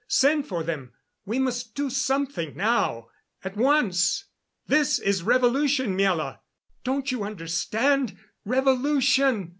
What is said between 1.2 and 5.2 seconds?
We must do something now, at once. This